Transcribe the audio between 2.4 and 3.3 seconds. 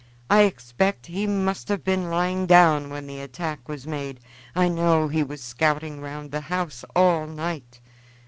down when the